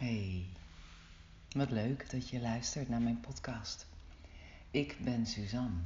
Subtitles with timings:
[0.00, 0.46] Hey,
[1.56, 3.86] wat leuk dat je luistert naar mijn podcast.
[4.70, 5.80] Ik ben Suzanne,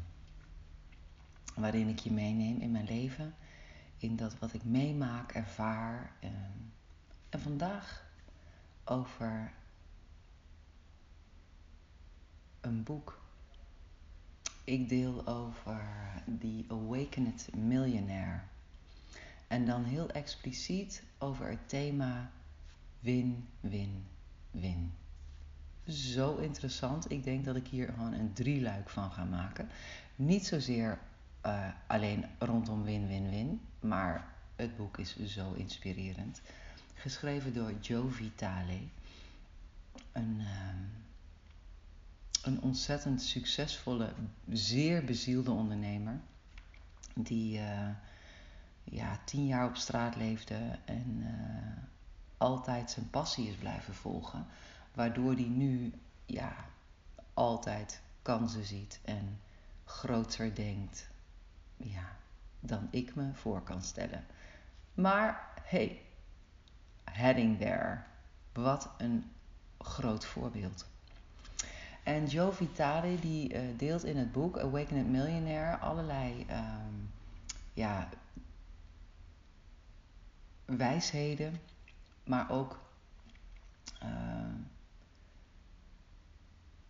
[1.54, 3.34] waarin ik je meeneem in mijn leven,
[3.98, 6.12] in dat wat ik meemaak, ervaar.
[6.20, 6.72] En,
[7.28, 8.04] en vandaag
[8.84, 9.52] over
[12.60, 13.20] een boek.
[14.64, 15.84] Ik deel over
[16.40, 18.40] The Awakened Millionaire.
[19.48, 22.30] En dan heel expliciet over het thema
[23.05, 24.07] win, win,
[24.50, 24.93] win.
[25.86, 27.11] Zo interessant.
[27.11, 29.68] Ik denk dat ik hier gewoon een drieluik van ga maken.
[30.17, 30.99] Niet zozeer
[31.46, 34.27] uh, alleen rondom win, win, win, maar
[34.57, 36.41] het boek is zo inspirerend.
[36.95, 38.81] Geschreven door Joe Vitale.
[40.12, 40.69] Een, uh,
[42.43, 44.12] een ontzettend succesvolle,
[44.51, 46.21] zeer bezielde ondernemer.
[47.15, 47.89] Die uh,
[48.84, 51.83] ja, tien jaar op straat leefde en uh,
[52.45, 54.47] altijd zijn passie is blijven volgen.
[54.95, 55.93] Waardoor hij nu
[56.27, 56.55] ja,
[57.34, 59.41] altijd kansen ziet en
[59.84, 61.09] groter denkt
[61.77, 62.17] ja,
[62.61, 64.27] dan ik me voor kan stellen.
[64.95, 66.03] Maar hey,
[67.05, 68.03] heading there.
[68.53, 69.31] Wat een
[69.78, 70.87] groot voorbeeld.
[72.03, 77.11] En Joe Vitale die uh, deelt in het boek Awakened Millionaire allerlei um,
[77.72, 78.09] ja,
[80.65, 81.61] wijsheden
[82.25, 82.80] maar ook
[84.03, 84.08] uh,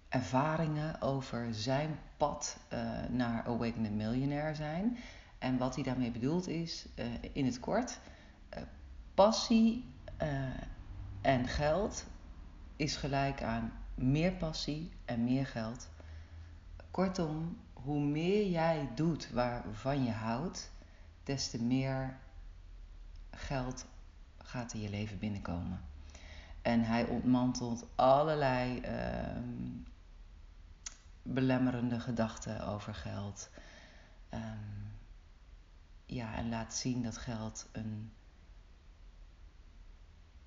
[0.09, 4.99] ervaringen over zijn pad uh, naar Awakened Millionaire zijn.
[5.39, 8.01] En wat hij daarmee bedoelt is, uh, in het kort,
[9.15, 9.93] passie
[11.21, 12.07] en geld
[12.77, 15.89] is gelijk aan meer passie en meer geld.
[16.91, 20.73] Kortom, hoe meer jij doet waarvan je houdt,
[21.23, 22.17] des te meer
[23.31, 23.87] geld
[24.55, 25.81] gaat in je leven binnenkomen.
[26.63, 29.43] En hij ontmantelt allerlei uh,
[31.23, 33.51] belemmerende gedachten over geld.
[34.35, 34.93] Um,
[36.07, 38.13] ja, en laat zien dat geld een,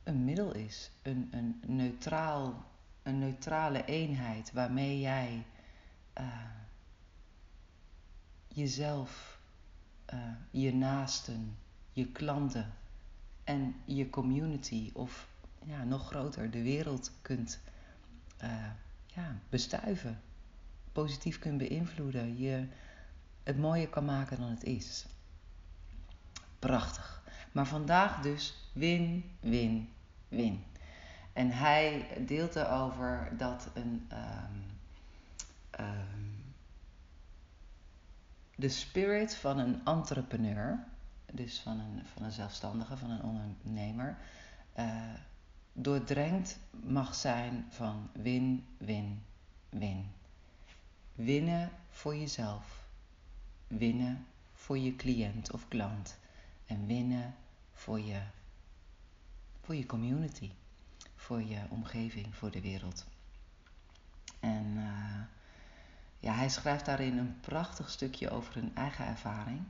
[0.04, 2.66] een middel is, een, een, neutraal,
[3.04, 5.46] een neutrale eenheid waarmee jij
[6.20, 6.26] uh,
[8.48, 9.40] jezelf,
[10.14, 10.20] uh,
[10.52, 11.58] je naasten,
[11.92, 12.74] je klanten
[13.48, 15.28] en je community of
[15.66, 17.60] ja, nog groter de wereld kunt
[18.44, 18.66] uh,
[19.06, 20.22] ja, bestuiven,
[20.92, 22.68] positief kunt beïnvloeden, je
[23.44, 25.06] het mooier kan maken dan het is.
[26.60, 27.24] Prachtig.
[27.52, 29.90] Maar vandaag dus win, win,
[30.28, 30.64] win.
[31.34, 34.64] En hij deelt erover dat een, um,
[35.86, 36.54] um,
[38.56, 40.86] de spirit van een entrepreneur,
[41.32, 44.18] dus van een, van een zelfstandige, van een ondernemer,
[44.80, 45.14] uh,
[45.74, 49.24] doordrenkt mag zijn van win, win,
[49.70, 50.12] win.
[51.16, 52.86] Winnen voor jezelf,
[53.68, 56.18] winnen voor je cliënt of klant
[56.66, 57.36] en winnen
[57.74, 58.22] voor je,
[59.62, 60.52] voor je community,
[61.16, 63.06] voor je omgeving, voor de wereld.
[64.40, 65.22] En uh,
[66.20, 69.62] ja, hij schrijft daarin een prachtig stukje over een eigen ervaring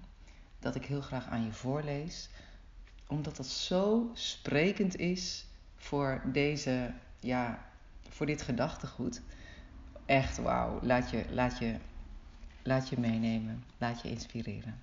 [0.59, 2.29] dat ik heel graag aan je voorlees,
[3.07, 5.45] omdat dat zo sprekend is
[5.75, 7.65] voor deze, ja,
[8.09, 9.21] voor dit gedachtegoed.
[10.05, 11.75] Echt wauw, laat je, laat, je,
[12.63, 14.79] laat je meenemen, laat je inspireren.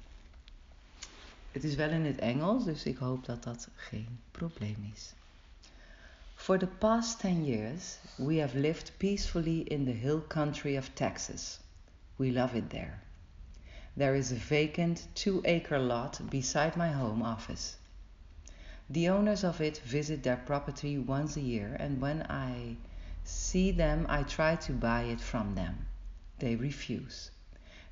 [1.52, 5.12] Het is wel in het Engels, dus ik hoop dat dat geen probleem is.
[6.34, 11.60] For the past 10 years, we have lived peacefully in the hill country of Texas.
[12.16, 13.03] We love it there.
[13.97, 17.77] There is a vacant two acre lot beside my home office.
[18.91, 22.75] The owners of it visit their property once a year, and when I
[23.22, 25.87] see them, I try to buy it from them.
[26.41, 27.31] They refuse.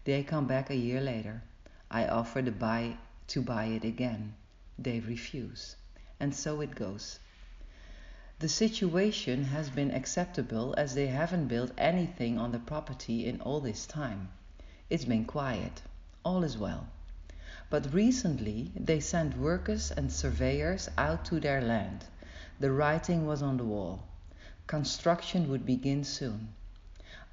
[0.03, 1.45] They come back a year later.
[1.89, 2.97] I offer to buy,
[3.29, 4.35] to buy it again.
[4.77, 5.77] They refuse.
[6.19, 7.21] And so it goes.
[8.41, 13.61] The situation has been acceptable as they haven't built anything on the property in all
[13.61, 14.31] this time.
[14.91, 15.83] It's been quiet
[16.25, 16.87] all is well.
[17.71, 22.05] But recently they sent workers and surveyors out to their land.
[22.61, 24.05] The writing was on the wall.
[24.67, 26.49] Construction would begin soon.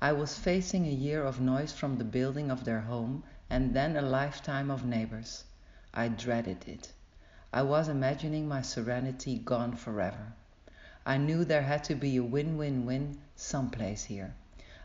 [0.02, 3.98] I was facing a year of noise from the building of their home and then
[3.98, 5.44] a lifetime of neighbors.
[5.94, 6.92] I dreaded it.
[7.52, 10.34] I was imagining my serenity gone forever.
[11.06, 14.36] I knew there had to be a win win win someplace here.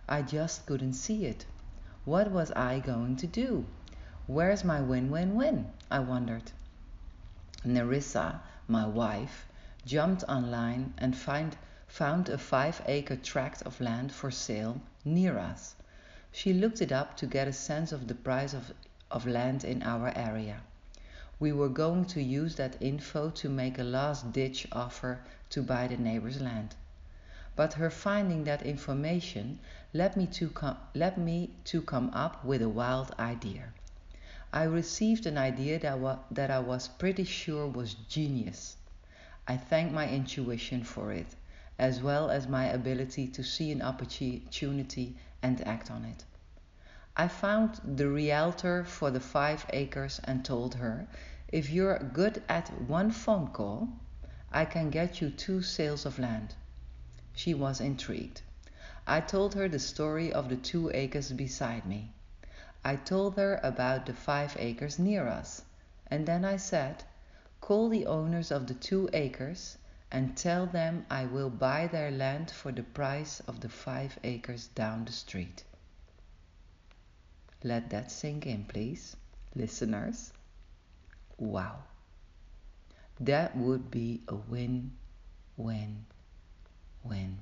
[0.09, 1.47] I just couldn't see it.
[2.05, 3.67] What was I going to do?
[4.27, 5.71] Where's my win win win?
[5.91, 6.51] I wondered.
[7.63, 9.47] Nerissa, my wife,
[9.85, 11.55] jumped online and find,
[11.89, 15.75] found a five acre tract of land for sale near us.
[16.33, 18.73] She looked it up to get a sense of the price of,
[19.11, 20.63] of land in our area.
[21.39, 25.21] We were going to use that info to make a last ditch offer
[25.51, 26.75] to buy the neighbor's land.
[27.57, 29.59] But her finding that information
[29.93, 33.65] led me to, com- led me to come up with a wild idea.
[34.55, 38.77] I received an idea that, wa- that I was pretty sure was genius.
[39.49, 41.27] I thank my intuition for it,
[41.77, 46.25] as well as my ability to see an opportunity and act on it.
[47.17, 51.09] I found the realtor for the five acres and told her,
[51.49, 53.89] if you're good at one phone call,
[54.53, 56.55] I can get you two sales of land.
[57.35, 58.43] She was intrigued.
[59.05, 62.14] I told her the story of the two acres beside me.
[62.85, 65.63] I told her about the five acres near us,
[66.07, 67.05] and then I said,
[67.61, 69.79] Call the owners of the two acres
[70.13, 74.69] and tell them I will buy their land for the price of the five acres
[74.69, 75.65] down the street.
[77.65, 79.17] Let that sink in, please,
[79.57, 80.33] listeners.
[81.39, 81.85] Wow.
[83.19, 84.93] That would be a win,
[85.57, 86.05] win,
[87.03, 87.39] win.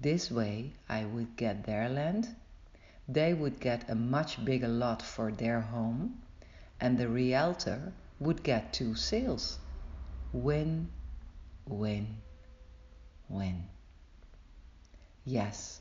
[0.00, 2.34] This way, I would get their land,
[3.06, 6.22] they would get a much bigger lot for their home,
[6.80, 9.58] and the realtor would get two sales.
[10.32, 10.88] Win,
[11.66, 12.16] win,
[13.28, 13.64] win.
[15.24, 15.80] Yes,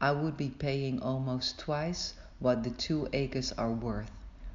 [0.00, 4.10] I would be paying almost twice what the two acres are worth,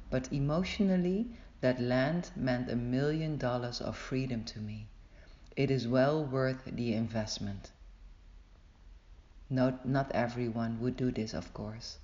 [0.08, 1.26] but emotionally,
[1.60, 4.86] that land meant a million dollars of freedom to me.
[5.56, 7.72] It is well worth the investment.
[9.50, 11.98] Not, not everyone would do this, of course.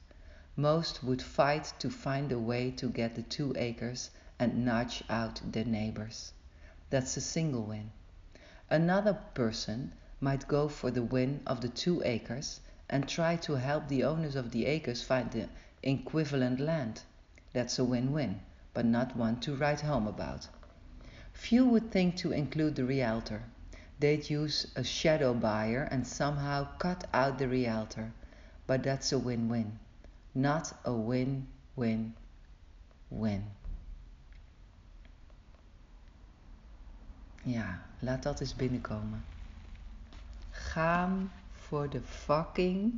[0.57, 5.41] Most would fight to find a way to get the two acres and nudge out
[5.45, 6.33] their neighbors.
[6.91, 7.93] That's a single win.
[8.69, 13.87] Another person might go for the win of the two acres and try to help
[13.89, 15.49] the owners of the acres find the
[15.83, 17.03] equivalent land.
[17.53, 18.41] That's a win win,
[18.75, 20.49] but not one to write home about.
[21.33, 23.43] Few would think to include the realtor.
[24.01, 28.13] They'd use a shadow buyer and somehow cut out the realtor,
[28.67, 29.79] but that's a win win,
[30.33, 32.15] not a win win
[33.09, 33.45] win.
[37.43, 39.25] Ja, laat dat eens binnenkomen.
[40.51, 42.93] Gaan voor de fucking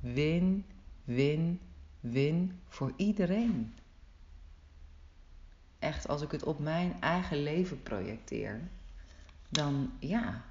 [0.00, 0.64] win,
[1.04, 1.60] win,
[2.00, 3.74] win voor iedereen.
[5.78, 8.60] Echt, als ik het op mijn eigen leven projecteer,
[9.48, 10.44] dan ja.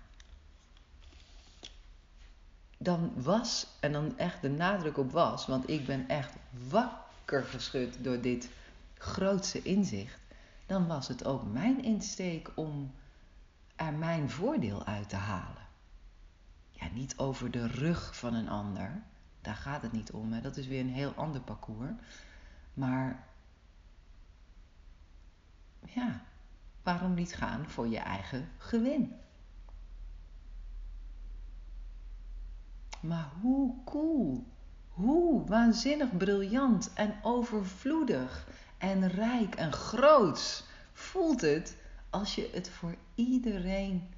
[2.78, 6.34] Dan was, en dan echt de nadruk op was, want ik ben echt
[6.68, 8.50] wakker geschud door dit
[8.98, 10.20] grootste inzicht.
[10.66, 12.92] Dan was het ook mijn insteek om
[13.76, 15.64] er mijn voordeel uit te halen.
[16.70, 19.02] Ja, niet over de rug van een ander.
[19.42, 20.34] Daar gaat het niet om.
[20.34, 20.42] Hè.
[20.42, 21.92] Dat is weer een heel ander parcours.
[22.74, 23.24] Maar
[25.86, 26.22] ja,
[26.84, 29.16] waarom niet gaan voor je eigen gewin?
[33.08, 34.44] Maar hoe cool,
[34.90, 38.48] hoe waanzinnig briljant en overvloedig
[38.78, 40.64] en rijk en groots
[40.94, 41.78] voelt het
[42.10, 44.14] als je het voor iedereen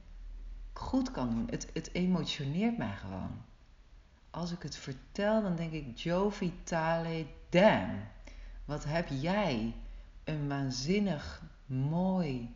[0.74, 1.48] goed kan doen.
[1.50, 3.42] Het, het emotioneert mij gewoon.
[4.30, 8.00] Als ik het vertel, dan denk ik, Joe Vitale, damn.
[8.66, 9.76] Wat heb jij
[10.24, 12.56] een waanzinnig mooi,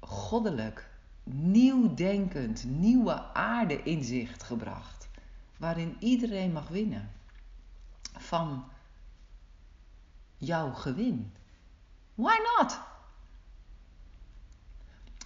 [0.00, 0.90] goddelijk,
[1.24, 5.08] nieuwdenkend, nieuwe aarde inzicht gebracht.
[5.56, 7.10] Waarin iedereen mag winnen
[8.18, 8.64] van
[10.36, 11.32] jouw gewin.
[12.14, 12.80] Why not?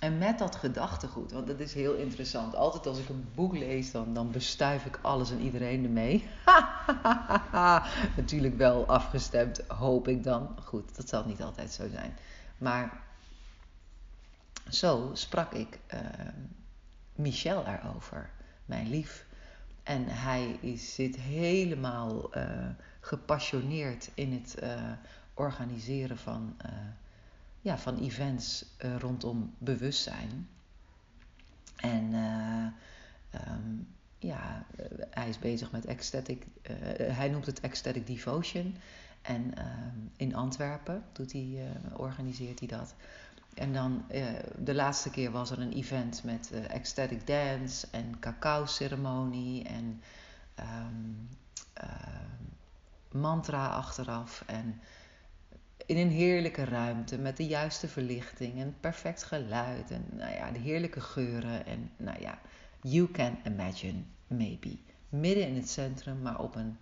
[0.00, 2.54] En met dat gedachtegoed, want dat is heel interessant.
[2.54, 6.28] Altijd als ik een boek lees, dan, dan bestuif ik alles en iedereen ermee.
[8.16, 10.56] Natuurlijk wel afgestemd, hoop ik dan.
[10.64, 12.16] Goed, dat zal niet altijd zo zijn.
[12.58, 13.05] Maar
[14.68, 16.00] zo sprak ik uh,
[17.14, 18.30] Michel erover,
[18.64, 19.26] mijn lief.
[19.82, 22.68] En hij is, zit helemaal uh,
[23.00, 24.92] gepassioneerd in het uh,
[25.34, 26.56] organiseren van
[27.60, 28.64] ja, van events
[28.98, 30.48] rondom bewustzijn.
[31.76, 32.14] En
[33.48, 34.66] um, ja,
[35.10, 36.46] hij is bezig met ecstatic,
[36.98, 38.76] hij noemt het ecstatic devotion.
[39.22, 39.54] En
[40.16, 42.94] in Antwerpen doet hij, organiseert hij dat.
[43.56, 44.04] En dan
[44.58, 50.02] de laatste keer was er een event met ecstatic dance en cacao ceremonie en
[50.60, 51.28] um,
[53.10, 54.42] mantra achteraf.
[54.46, 54.80] En
[55.86, 60.58] in een heerlijke ruimte met de juiste verlichting en perfect geluid en nou ja, de
[60.58, 62.38] heerlijke geuren en nou ja,
[62.80, 64.76] you can imagine maybe.
[65.08, 66.78] Midden in het centrum, maar op een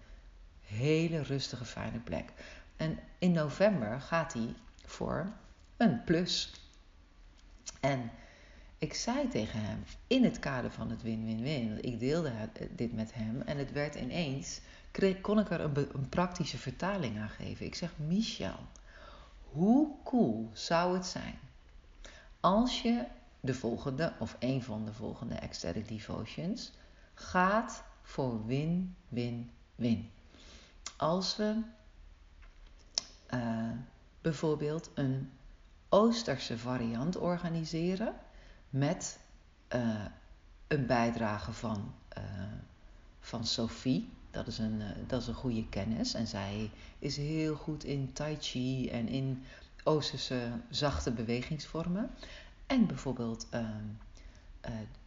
[0.60, 2.32] hele rustige, fijne plek.
[2.76, 4.54] En in november gaat hij
[4.84, 5.32] voor
[5.76, 6.63] een plus.
[7.84, 8.10] En
[8.78, 12.32] ik zei tegen hem, in het kader van het win-win-win, ik deelde
[12.70, 14.60] dit met hem en het werd ineens,
[15.20, 17.66] kon ik er een, praktische vertaling aan geven.
[17.66, 18.58] Ik zeg, Michel,
[19.50, 21.38] hoe cool zou het zijn
[22.40, 23.04] als je
[23.40, 26.72] de volgende of een van de volgende ecstatic devotions
[27.14, 30.10] gaat voor win-win-win.
[30.96, 31.60] Als we
[33.34, 33.70] uh,
[34.20, 35.30] bijvoorbeeld een
[35.94, 38.14] Oosterse variant organiseren
[38.70, 39.18] met
[39.74, 40.04] uh,
[40.66, 42.24] een bijdrage van, uh,
[43.20, 44.08] van Sophie.
[44.30, 46.14] Dat is, een, dat is een goede kennis.
[46.14, 49.42] En zij is heel goed in Tai Chi en in
[49.84, 52.10] Oosterse zachte bewegingsvormen.
[52.66, 53.68] En bijvoorbeeld uh,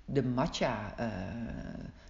[0.06, 0.98] de matcha.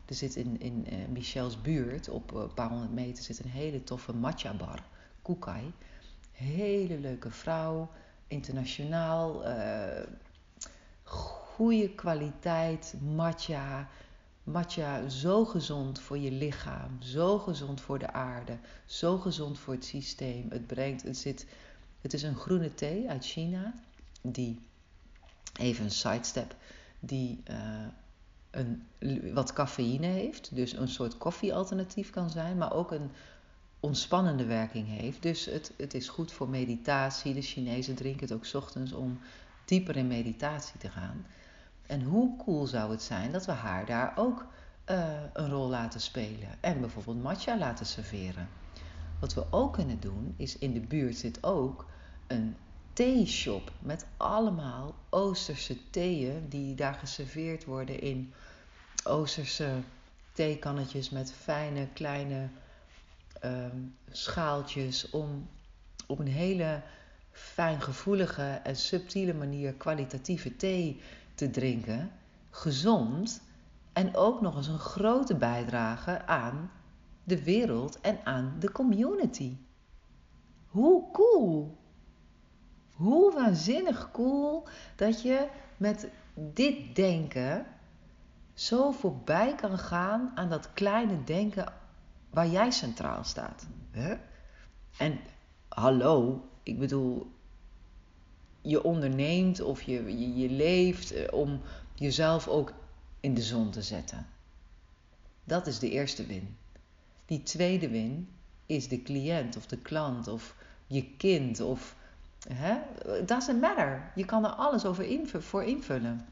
[0.05, 4.13] er zit in, in Michel's buurt, op een paar honderd meter, zit een hele toffe
[4.13, 4.83] matcha bar.
[5.21, 5.73] Kukai.
[6.31, 7.89] Hele leuke vrouw,
[8.27, 10.03] internationaal, uh,
[11.03, 13.87] goede kwaliteit, matcha.
[14.43, 19.85] Matcha, zo gezond voor je lichaam, zo gezond voor de aarde, zo gezond voor het
[19.85, 20.45] systeem.
[20.49, 21.45] Het brengt, het zit,
[22.01, 23.73] het is een groene thee uit China,
[24.21, 24.59] die,
[25.59, 26.55] even een sidestep,
[26.99, 27.87] die uh,
[28.51, 28.87] een,
[29.33, 33.11] wat cafeïne heeft, dus een soort koffiealternatief kan zijn, maar ook een
[33.79, 35.21] ontspannende werking heeft.
[35.21, 37.33] Dus het, het is goed voor meditatie.
[37.33, 39.19] De Chinezen drinken het ook ochtends om
[39.65, 41.25] dieper in meditatie te gaan.
[41.85, 44.45] En hoe cool zou het zijn dat we haar daar ook
[44.91, 48.49] uh, een rol laten spelen en bijvoorbeeld matcha laten serveren.
[49.19, 51.85] Wat we ook kunnen doen is in de buurt zit ook
[52.27, 52.55] een
[52.93, 58.33] theeshop met allemaal Oosterse theeën die daar geserveerd worden in
[59.03, 59.71] Oosterse
[60.31, 62.49] theekannetjes met fijne kleine
[63.43, 65.49] um, schaaltjes om
[66.07, 66.81] op een hele
[67.31, 71.01] fijngevoelige en subtiele manier kwalitatieve thee
[71.35, 72.11] te drinken,
[72.49, 73.41] gezond
[73.93, 76.71] en ook nog eens een grote bijdrage aan
[77.23, 79.57] de wereld en aan de community.
[80.67, 81.77] Hoe cool!
[82.93, 87.65] Hoe waanzinnig cool dat je met dit denken
[88.53, 91.73] zo voorbij kan gaan aan dat kleine denken
[92.37, 93.67] waar jij centraal staat.
[94.97, 95.19] En
[95.67, 97.31] hallo, ik bedoel,
[98.61, 101.61] je onderneemt of je, je, leeft eh, om
[101.93, 102.73] jezelf ook
[103.19, 104.25] in de zon te zetten.
[105.43, 106.57] Dat is de eerste win.
[107.25, 108.29] Die tweede win
[108.65, 110.55] is de cliënt of de klant of
[110.87, 111.95] je kind of
[112.47, 112.77] hè,
[113.25, 114.11] doesn't matter.
[114.15, 115.05] Je kan er alles over
[115.41, 116.25] voor invullen.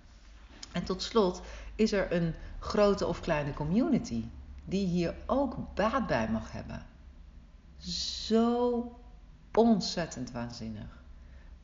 [0.72, 1.42] En tot slot
[1.76, 4.24] is er een grote of kleine community
[4.66, 6.86] die hier ook baat bij mag hebben.
[7.78, 9.00] Zo
[9.54, 11.04] ontzettend waanzinnig.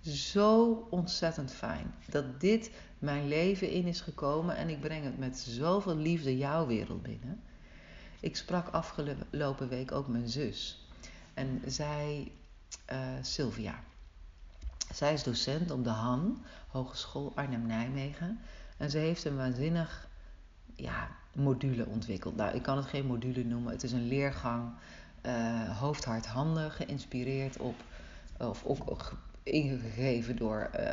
[0.01, 5.37] Zo ontzettend fijn dat dit mijn leven in is gekomen en ik breng het met
[5.37, 7.41] zoveel liefde jouw wereld binnen.
[8.19, 10.87] Ik sprak afgelopen week ook mijn zus.
[11.33, 12.31] En zij,
[12.91, 13.83] uh, Sylvia,
[14.93, 18.39] zij is docent op de Han, Hogeschool Arnhem-Nijmegen.
[18.77, 20.09] En ze heeft een waanzinnig
[20.75, 22.35] ja, module ontwikkeld.
[22.35, 23.71] Nou, ik kan het geen module noemen.
[23.71, 24.73] Het is een leergang,
[25.25, 27.75] uh, hoofd, hart, handen, geïnspireerd op,
[28.37, 29.13] of, of
[29.43, 30.91] ingegeven door uh,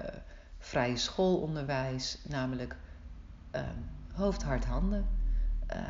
[0.59, 2.77] vrije schoolonderwijs, namelijk
[3.55, 3.63] uh,
[4.13, 5.09] hoofd, hart, handen.
[5.75, 5.83] Uh,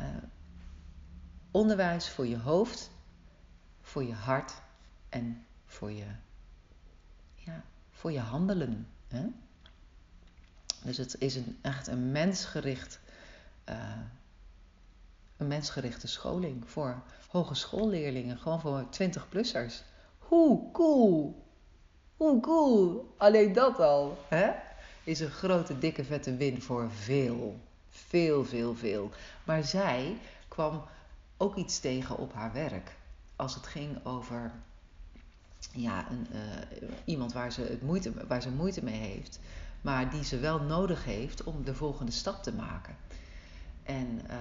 [1.51, 2.91] onderwijs voor je hoofd,
[3.81, 4.61] voor je hart
[5.09, 6.05] en voor je,
[7.35, 8.87] ja, voor je handelen.
[9.07, 9.25] Hè?
[10.83, 12.99] Dus het is een, echt een mensgericht
[15.37, 19.83] een mensgerichte scholing voor hogeschoolleerlingen, gewoon voor 20-plussers.
[20.17, 21.45] Hoe cool!
[22.17, 23.13] Hoe cool!
[23.17, 24.51] Alleen dat al, hè?
[25.03, 27.59] Is een grote, dikke, vette win voor veel.
[27.89, 29.09] Veel, veel, veel.
[29.43, 30.83] Maar zij kwam
[31.37, 32.95] ook iets tegen op haar werk.
[33.35, 34.51] Als het ging over
[35.71, 39.39] ja, een, uh, iemand waar ze, het moeite, waar ze moeite mee heeft,
[39.81, 42.95] maar die ze wel nodig heeft om de volgende stap te maken.
[43.89, 44.35] En uh,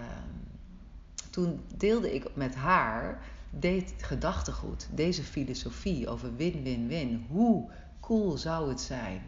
[1.31, 7.27] toen deelde ik met haar dit gedachtegoed, deze filosofie over win-win-win.
[7.29, 9.23] Hoe cool zou het zijn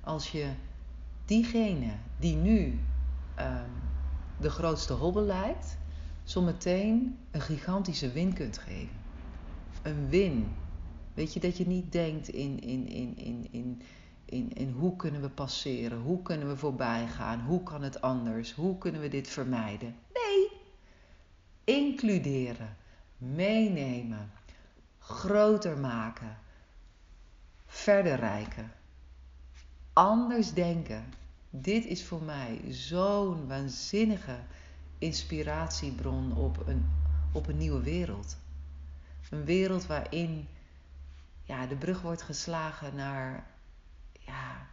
[0.00, 0.48] als je
[1.24, 2.64] diegene die nu
[3.38, 3.70] um,
[4.40, 5.76] de grootste hobbel lijkt,
[6.22, 8.96] zometeen een gigantische win kunt geven.
[9.82, 10.54] Een win
[11.14, 13.82] Weet je, dat je niet denkt in, in, in, in, in,
[14.24, 18.78] in, hoe kunnen we passeren, hoe kunnen we voorbij gaan, hoe kan het anders, hoe
[18.78, 19.96] kunnen we dit vermijden.
[20.14, 20.50] Nee,
[21.64, 22.76] includeren,
[23.18, 24.30] meenemen,
[24.98, 26.38] groter maken,
[27.66, 28.72] verder rijken,
[29.92, 31.04] anders denken.
[31.50, 34.36] Dit is voor mij zo'n waanzinnige
[34.98, 36.90] inspiratiebron op een,
[37.32, 38.36] op een nieuwe wereld.
[39.30, 40.48] Een wereld waarin
[41.44, 43.46] ja, de brug wordt geslagen naar
[44.26, 44.66] ja,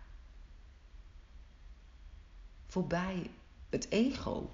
[2.68, 3.30] voorbij
[3.70, 4.54] het ego.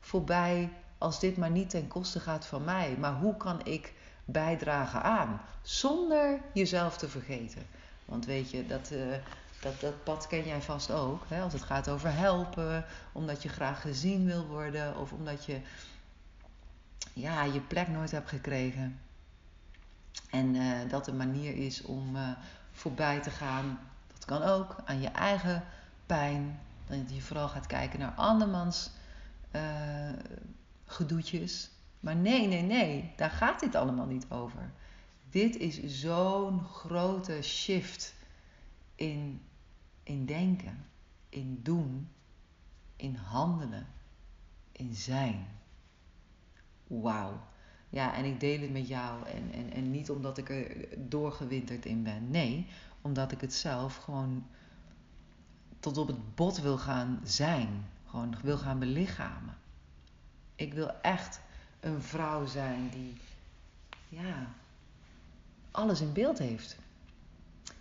[0.00, 3.92] Voorbij als dit maar niet ten koste gaat van mij, maar hoe kan ik
[4.24, 7.62] bijdragen aan zonder jezelf te vergeten?
[8.04, 9.14] Want weet je, dat, uh,
[9.60, 11.22] dat, dat pad ken jij vast ook.
[11.28, 11.42] Hè?
[11.42, 15.60] Als het gaat over helpen, omdat je graag gezien wil worden of omdat je
[17.12, 19.00] ja, je plek nooit hebt gekregen.
[20.30, 22.28] En uh, dat een manier is om uh,
[22.72, 23.78] voorbij te gaan.
[24.24, 25.64] Dat kan ook aan je eigen
[26.06, 26.60] pijn.
[26.86, 28.90] Dat je vooral gaat kijken naar andermans
[29.52, 30.08] uh,
[30.84, 31.70] gedoetjes.
[32.00, 34.70] Maar nee, nee, nee, daar gaat dit allemaal niet over.
[35.30, 38.14] Dit is zo'n grote shift
[38.94, 39.42] in,
[40.02, 40.86] in denken,
[41.28, 42.08] in doen,
[42.96, 43.86] in handelen,
[44.72, 45.46] in zijn.
[46.86, 47.40] Wauw.
[47.88, 49.26] Ja, en ik deel het met jou.
[49.26, 52.30] En, en, en niet omdat ik er doorgewinterd in ben.
[52.30, 52.66] Nee,
[53.02, 54.46] omdat ik het zelf gewoon
[55.80, 57.84] tot op het bot wil gaan zijn.
[58.06, 59.56] Gewoon wil gaan belichamen.
[60.54, 61.40] Ik wil echt
[61.80, 63.16] een vrouw zijn die,
[64.08, 64.46] ja,
[65.70, 66.76] alles in beeld heeft.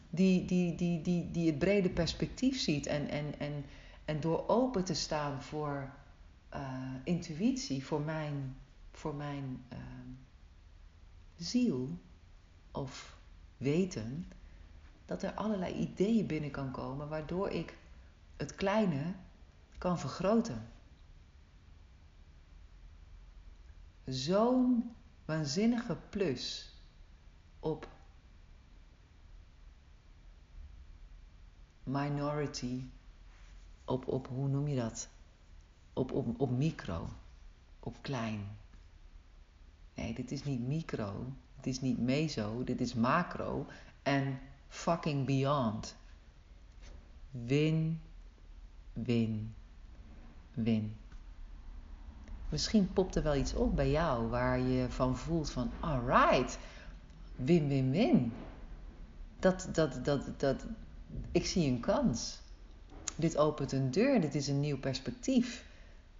[0.10, 2.86] Die, die, die, die, die het brede perspectief ziet.
[2.86, 3.66] En, en, en,
[4.06, 5.90] en door open te staan voor
[6.54, 6.60] uh,
[7.04, 8.56] intuïtie, voor mijn,
[8.92, 9.80] voor mijn uh,
[11.38, 12.00] ziel
[12.72, 13.18] of
[13.58, 14.32] weten,
[15.12, 17.78] dat er allerlei ideeën binnen kan komen waardoor ik
[18.38, 19.14] het kleine
[19.78, 20.68] kan vergroten.
[24.06, 24.96] Zo'n
[25.26, 26.74] waanzinnige plus
[27.60, 27.88] op
[31.84, 32.84] minority,
[33.86, 35.10] op, op hoe noem je dat?
[35.94, 37.10] Op, op, op micro,
[37.80, 38.58] op klein.
[39.96, 43.66] Nee, dit is niet micro, dit is niet meso, dit is macro
[44.02, 44.40] en
[44.72, 45.96] fucking beyond.
[47.32, 48.02] Win,
[48.94, 49.56] win,
[50.54, 50.96] win.
[52.50, 56.58] Misschien popt er wel iets op bij jou waar je van voelt van alright,
[57.36, 58.34] win, win, win.
[59.40, 60.66] Dat, dat, dat, dat,
[61.32, 62.40] ik zie een kans.
[63.16, 65.66] Dit opent een deur, dit is een nieuw perspectief.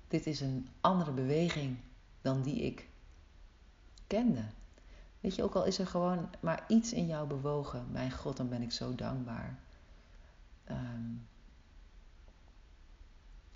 [0.08, 1.78] Dit is een andere beweging
[2.22, 2.88] dan die ik
[4.08, 4.44] kende.
[5.22, 8.50] Weet je, ook al is er gewoon maar iets in jou bewogen, mijn God, dan
[8.50, 9.60] ben ik zo dankbaar.
[10.70, 11.28] Um,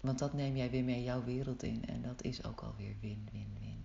[0.06, 3.30] want dat neem jij weer mee jouw wereld in en dat is ook alweer win,
[3.32, 3.84] win, win.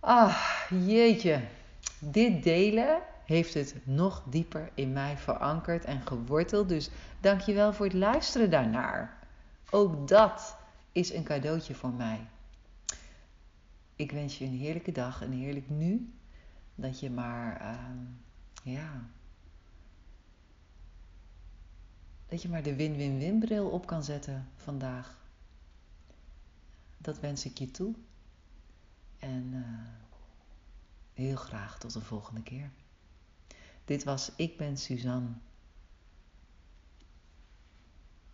[0.00, 0.36] Ah,
[0.70, 1.40] jeetje.
[1.98, 6.68] Dit delen heeft het nog dieper in mij verankerd en geworteld.
[6.68, 9.18] Dus dankjewel voor het luisteren daarnaar.
[9.70, 10.56] Ook dat
[10.92, 12.26] is een cadeautje voor mij.
[13.96, 16.12] Ik wens je een heerlijke dag, een heerlijk nu.
[16.74, 19.08] Dat je maar, uh, ja,
[22.28, 25.22] dat je maar de win-win-win bril op kan zetten vandaag.
[26.98, 27.94] Dat wens ik je toe.
[29.18, 29.64] En uh,
[31.12, 32.70] heel graag tot de volgende keer.
[33.84, 35.28] Dit was Ik ben Suzanne